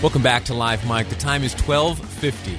[0.00, 1.08] Welcome back to Live Mic.
[1.08, 2.56] The time is 12:50.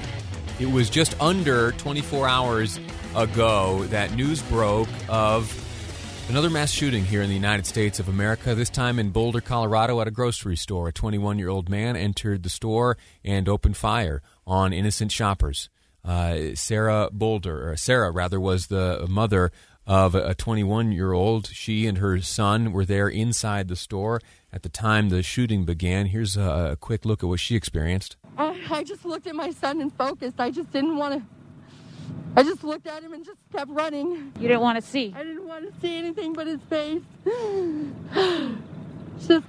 [0.60, 2.78] It was just under 24 hours
[3.16, 5.50] ago that news broke of
[6.28, 10.02] another mass shooting here in the United States of America, this time in Boulder, Colorado
[10.02, 10.90] at a grocery store.
[10.90, 15.70] A 21-year-old man entered the store and opened fire on innocent shoppers.
[16.04, 19.54] Uh, Sarah Boulder, or Sarah rather, was the mother
[19.90, 21.48] of a 21 year old.
[21.48, 24.22] She and her son were there inside the store
[24.54, 26.06] at the time the shooting began.
[26.06, 28.16] Here's a, quick look at what she experienced.
[28.38, 30.40] I, I just looked at my son and focused.
[30.40, 31.24] I just didn't want to.
[32.36, 34.32] I just looked at him and just kept running.
[34.40, 35.12] You didn't want to see?
[35.18, 37.02] I didn't want to see anything but his face.
[39.28, 39.46] just,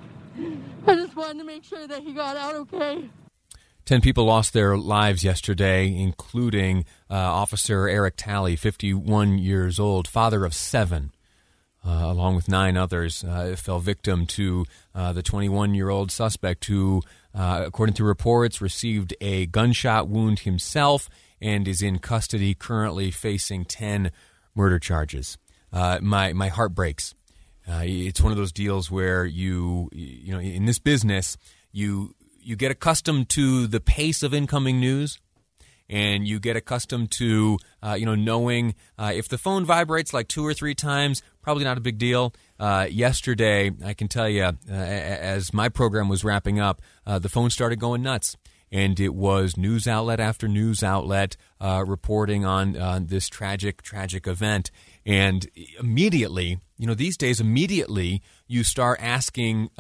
[0.87, 3.11] I just wanted to make sure that he got out okay.
[3.91, 10.45] Ten people lost their lives yesterday, including uh, Officer Eric Talley, 51 years old, father
[10.45, 11.11] of seven.
[11.85, 16.67] Uh, along with nine others, uh, fell victim to uh, the 21 year old suspect
[16.67, 17.03] who,
[17.35, 21.09] uh, according to reports, received a gunshot wound himself
[21.41, 24.13] and is in custody currently facing 10
[24.55, 25.37] murder charges.
[25.73, 27.17] Uh, my, my heart breaks.
[27.67, 31.37] it's one of those deals where you, you know, in this business,
[31.73, 35.19] you you get accustomed to the pace of incoming news
[35.91, 40.29] and you get accustomed to uh, you know knowing uh, if the phone vibrates like
[40.29, 42.33] two or three times probably not a big deal.
[42.59, 47.29] Uh, yesterday i can tell you uh, as my program was wrapping up uh, the
[47.29, 48.37] phone started going nuts.
[48.73, 54.71] And it was news outlet after news outlet uh, reporting on this tragic tragic event.
[55.05, 55.49] And
[55.81, 59.71] immediately you know these days immediately you start asking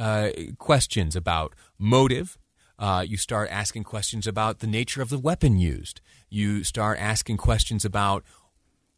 [0.59, 2.37] questions about motive
[2.81, 6.01] uh, you start asking questions about the nature of the weapon used.
[6.31, 8.25] You start asking questions about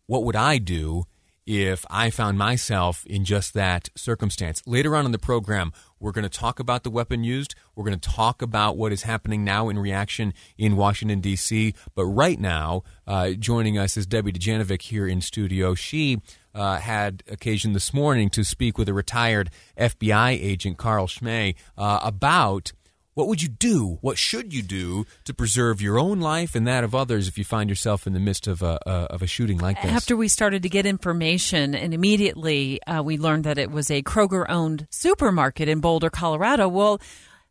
[0.06, 1.04] what would I do
[1.44, 4.62] if I found myself in just that circumstance.
[4.64, 7.56] Later on in the program, we're going to talk about the weapon used.
[7.74, 11.74] We're going to talk about what is happening now in reaction in Washington, D.C.
[11.96, 15.74] But right now, uh, joining us is Debbie Dujanovic here in studio.
[15.74, 16.20] She
[16.54, 22.00] uh, had occasion this morning to speak with a retired FBI agent, Carl Schmay, uh,
[22.04, 22.72] about
[23.14, 23.98] what would you do?
[24.00, 27.44] What should you do to preserve your own life and that of others if you
[27.44, 29.90] find yourself in the midst of a, of a shooting like this?
[29.90, 34.02] After we started to get information, and immediately uh, we learned that it was a
[34.02, 36.68] Kroger owned supermarket in Boulder, Colorado.
[36.68, 37.00] Well,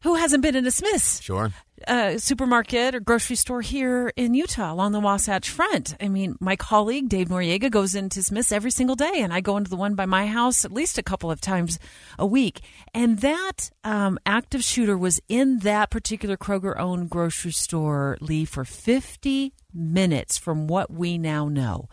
[0.01, 1.21] who hasn't been in a Smith's?
[1.21, 1.51] Sure
[1.87, 5.95] uh, supermarket or grocery store here in Utah along the Wasatch Front.
[5.99, 9.57] I mean, my colleague Dave Noriega goes into Smith's every single day, and I go
[9.57, 11.79] into the one by my house at least a couple of times
[12.19, 12.61] a week.
[12.93, 18.65] And that um, active shooter was in that particular Kroger owned grocery store, Lee, for
[18.65, 21.89] 50 minutes from what we now know.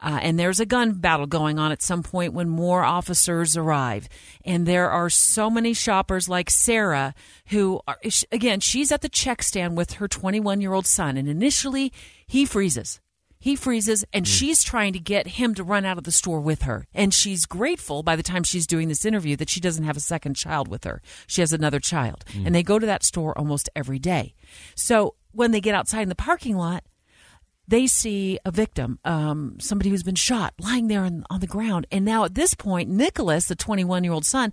[0.00, 4.08] Uh, and there's a gun battle going on at some point when more officers arrive.
[4.44, 7.14] And there are so many shoppers like Sarah
[7.46, 7.98] who, are,
[8.30, 11.16] again, she's at the check stand with her 21 year old son.
[11.16, 11.92] And initially,
[12.26, 13.00] he freezes.
[13.40, 14.28] He freezes, and mm.
[14.28, 16.86] she's trying to get him to run out of the store with her.
[16.92, 20.00] And she's grateful by the time she's doing this interview that she doesn't have a
[20.00, 21.00] second child with her.
[21.28, 22.24] She has another child.
[22.32, 22.46] Mm.
[22.46, 24.34] And they go to that store almost every day.
[24.74, 26.82] So when they get outside in the parking lot,
[27.68, 31.86] they see a victim, um, somebody who's been shot, lying there on, on the ground.
[31.92, 34.52] And now at this point, Nicholas, the 21 year old son,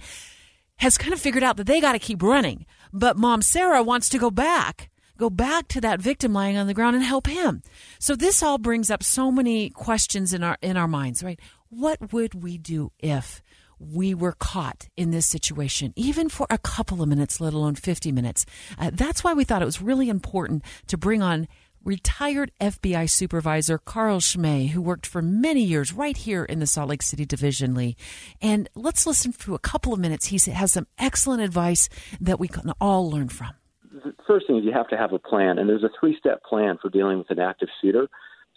[0.78, 2.66] has kind of figured out that they got to keep running.
[2.92, 6.74] But mom Sarah wants to go back, go back to that victim lying on the
[6.74, 7.64] ground and help him.
[8.00, 11.40] So this all brings up so many questions in our in our minds, right?
[11.70, 13.42] What would we do if
[13.80, 18.12] we were caught in this situation, even for a couple of minutes, let alone 50
[18.12, 18.46] minutes?
[18.78, 21.48] Uh, that's why we thought it was really important to bring on
[21.86, 26.90] retired FBI supervisor Carl Schmay, who worked for many years right here in the Salt
[26.90, 27.96] Lake City Division, Lee.
[28.42, 30.26] And let's listen to a couple of minutes.
[30.26, 31.88] He has some excellent advice
[32.20, 33.54] that we can all learn from.
[33.84, 36.44] The first thing is you have to have a plan, and there's a three step
[36.44, 38.10] plan for dealing with an active shooter.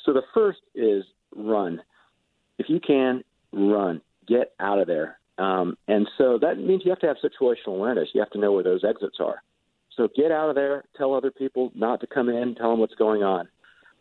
[0.04, 1.04] So the first is
[1.36, 1.82] run.
[2.58, 3.22] If you can,
[3.52, 4.00] run.
[4.26, 5.18] Get out of there.
[5.38, 8.08] Um, and so that means you have to have situational awareness.
[8.12, 9.42] You have to know where those exits are.
[9.98, 10.84] So get out of there.
[10.96, 12.54] Tell other people not to come in.
[12.54, 13.48] Tell them what's going on.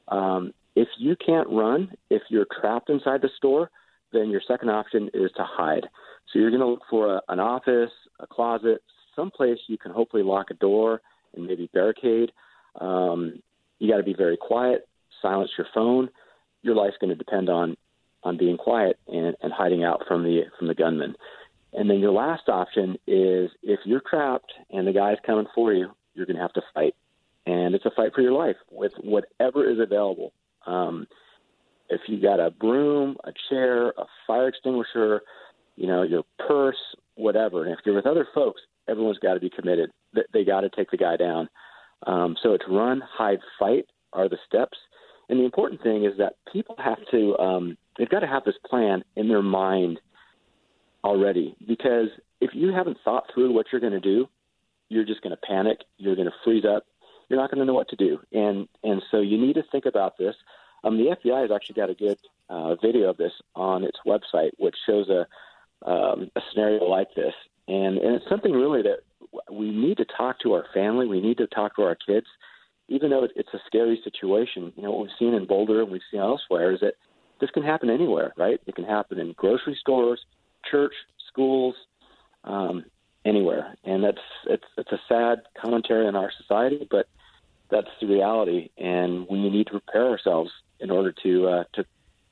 [0.08, 3.72] Um, if you can't run, if you're trapped inside the store,
[4.14, 5.88] then your second option is to hide.
[6.32, 7.90] So you're going to look for a, an office,
[8.20, 8.82] a closet,
[9.16, 11.02] someplace you can hopefully lock a door
[11.36, 12.32] and maybe barricade.
[12.80, 13.42] Um,
[13.80, 14.88] you got to be very quiet,
[15.22, 16.10] silence your phone.
[16.62, 17.76] Your life's going to depend on
[18.24, 21.16] on being quiet and, and hiding out from the from the gunman.
[21.74, 25.92] And then your last option is if you're trapped and the guy's coming for you,
[26.14, 26.96] you're going to have to fight,
[27.46, 30.34] and it's a fight for your life with whatever is available.
[30.66, 31.08] Um,
[31.90, 35.22] if you got a broom, a chair, a fire extinguisher,
[35.76, 36.76] you know, your purse,
[37.16, 37.64] whatever.
[37.64, 39.92] And if you're with other folks, everyone's got to be committed.
[40.34, 41.48] They got to take the guy down.
[42.06, 44.78] Um, so it's run, hide, fight are the steps.
[45.30, 48.56] And the important thing is that people have to, um, they've got to have this
[48.66, 50.00] plan in their mind
[51.04, 51.56] already.
[51.68, 52.10] Because
[52.42, 54.28] if you haven't thought through what you're going to do,
[54.90, 55.80] you're just going to panic.
[55.98, 56.86] You're going to freeze up.
[57.30, 58.20] You're not going to know what to do.
[58.32, 60.36] And and so you need to think about this.
[60.84, 62.18] Um, the FBI has actually got a good
[62.50, 65.28] uh, video of this on its website, which shows a
[65.86, 67.34] um, a scenario like this,
[67.68, 69.00] and and it's something really that
[69.52, 71.08] we need to talk to our family.
[71.08, 72.28] We need to talk to our kids,
[72.88, 74.72] even though it's a scary situation.
[74.76, 76.94] You know what we've seen in Boulder and we've seen elsewhere is that
[77.40, 78.60] this can happen anywhere, right?
[78.66, 80.26] It can happen in grocery stores,
[80.70, 80.94] church,
[81.28, 81.76] schools,
[82.44, 82.86] um,
[83.26, 87.08] anywhere, and that's it's it's a sad commentary on our society, but
[87.70, 91.86] that's the reality, and we need to prepare ourselves in order to uh, to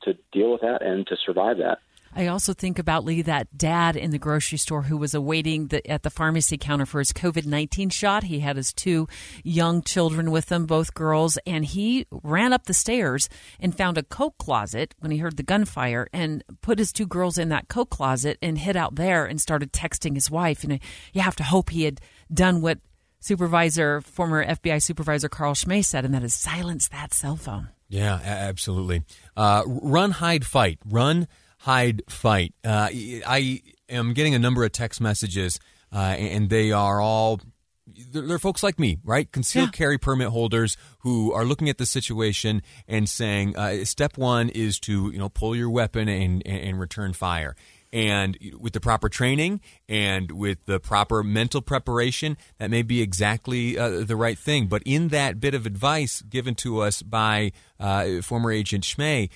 [0.03, 1.79] to deal with that and to survive that.
[2.15, 5.85] I also think about Lee, that dad in the grocery store who was awaiting the,
[5.89, 8.23] at the pharmacy counter for his COVID 19 shot.
[8.23, 9.07] He had his two
[9.43, 13.27] young children with him, both girls, and he ran up the stairs
[13.59, 17.37] and found a coat closet when he heard the gunfire and put his two girls
[17.37, 20.63] in that coat closet and hid out there and started texting his wife.
[20.63, 20.79] And
[21.11, 21.99] you have to hope he had
[22.33, 22.79] done what
[23.19, 27.69] supervisor, former FBI supervisor Carl Schmay said, and that is silence that cell phone.
[27.89, 29.03] Yeah, absolutely.
[29.35, 30.79] Uh, run, hide, fight.
[30.85, 31.27] Run,
[31.65, 32.53] hide, fight.
[32.63, 35.59] Uh, I am getting a number of text messages,
[35.91, 37.41] uh, and they are all.
[37.87, 39.31] They're, they're, folks like me, right?
[39.31, 39.77] Concealed yeah.
[39.77, 44.79] carry permit holders who are looking at the situation and saying, uh, step one is
[44.81, 47.55] to you know pull your weapon and, and return fire.
[47.91, 53.77] And with the proper training and with the proper mental preparation, that may be exactly
[53.77, 54.67] uh, the right thing.
[54.67, 59.29] But in that bit of advice given to us by uh, former Agent Schmay,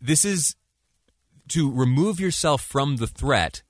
[0.00, 0.54] this is
[1.48, 3.62] to remove yourself from the threat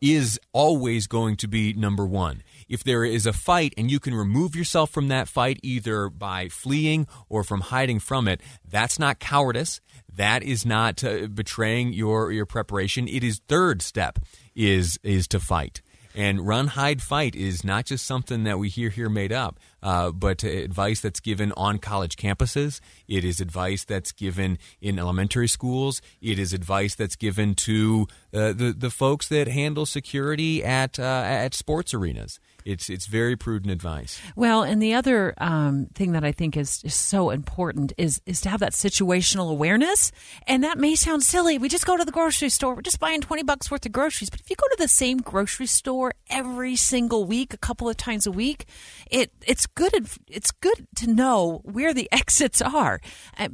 [0.00, 2.42] is always going to be number one.
[2.68, 6.48] If there is a fight and you can remove yourself from that fight either by
[6.48, 9.80] fleeing or from hiding from it, that's not cowardice.
[10.12, 13.08] That is not uh, betraying your, your preparation.
[13.08, 14.18] It is third step
[14.54, 15.80] is is to fight.
[16.14, 20.12] And run, hide, fight is not just something that we hear here made up, uh,
[20.12, 22.80] but advice that's given on college campuses.
[23.08, 26.00] It is advice that's given in elementary schools.
[26.22, 31.02] It is advice that's given to uh, the the folks that handle security at uh,
[31.02, 34.20] at sports arenas it's it's very prudent advice.
[34.36, 38.40] Well, and the other um, thing that I think is, is so important is is
[38.42, 40.12] to have that situational awareness.
[40.46, 41.58] And that may sound silly.
[41.58, 42.74] We just go to the grocery store.
[42.74, 44.30] We're just buying twenty bucks worth of groceries.
[44.30, 47.96] But if you go to the same grocery store every single week, a couple of
[47.96, 48.66] times a week,
[49.10, 50.08] it it's good.
[50.28, 53.00] It's good to know where the exits are.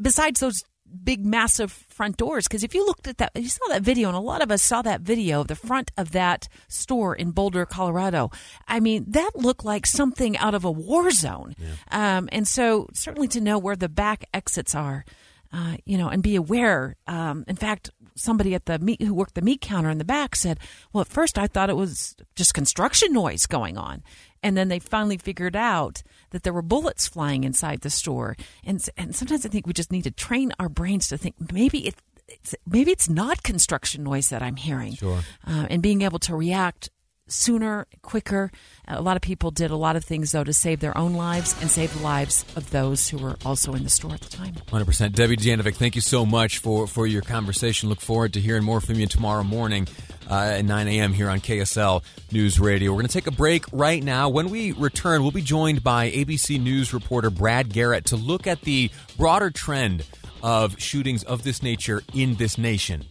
[0.00, 2.46] Besides those big, massive front doors.
[2.46, 4.62] Because if you looked at that, you saw that video, and a lot of us
[4.62, 8.30] saw that video of the front of that store in Boulder, Colorado.
[8.68, 11.54] I mean, that looked like something out of a war zone.
[11.58, 12.16] Yeah.
[12.16, 15.04] Um, and so, certainly to know where the back exits are.
[15.52, 16.94] Uh, you know, and be aware.
[17.08, 20.36] Um, in fact, somebody at the meat who worked the meat counter in the back
[20.36, 20.60] said,
[20.92, 24.04] "Well, at first I thought it was just construction noise going on,
[24.42, 28.36] and then they finally figured out that there were bullets flying inside the store.
[28.64, 31.86] And and sometimes I think we just need to train our brains to think maybe
[31.88, 31.94] it,
[32.28, 35.20] it's maybe it's not construction noise that I'm hearing, sure.
[35.46, 36.90] uh, and being able to react
[37.30, 38.50] sooner, quicker.
[38.86, 41.54] A lot of people did a lot of things, though, to save their own lives
[41.60, 44.54] and save the lives of those who were also in the store at the time.
[44.68, 45.12] 100%.
[45.12, 47.88] Debbie Janovic, thank you so much for, for your conversation.
[47.88, 49.86] Look forward to hearing more from you tomorrow morning
[50.28, 51.12] uh, at 9 a.m.
[51.12, 52.90] here on KSL News Radio.
[52.92, 54.28] We're going to take a break right now.
[54.28, 58.62] When we return, we'll be joined by ABC News reporter Brad Garrett to look at
[58.62, 60.04] the broader trend
[60.42, 63.04] of shootings of this nature in this nation.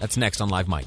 [0.00, 0.86] That's next on Live Mic.